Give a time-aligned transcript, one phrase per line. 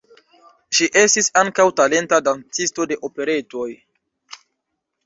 [0.77, 3.71] Ŝi estis ankaŭ talenta dancisto de operetoj.